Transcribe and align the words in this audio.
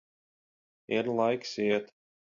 Ir 0.95 1.05
laiks 1.19 1.53
iet. 1.69 1.87